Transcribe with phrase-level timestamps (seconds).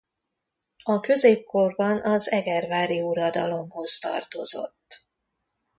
[0.83, 5.07] A középkorban az Egervári uradalomhoz tartozott.